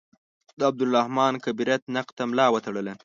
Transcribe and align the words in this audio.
عبدالرحمان 0.69 1.33
کبریت 1.45 1.81
نقد 1.95 2.13
ته 2.17 2.23
ملا 2.29 2.47
وتړله. 2.51 2.93